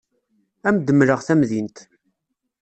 Ad 0.67 0.67
am-d-mleɣ 0.73 1.19
tamdint. 1.27 1.77